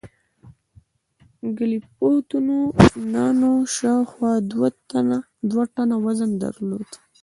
ګلیپتودونانو 1.57 3.51
شاوخوا 3.75 4.33
دوه 5.49 5.65
ټنه 5.75 5.95
وزن 6.05 6.31
درلود. 6.43 6.89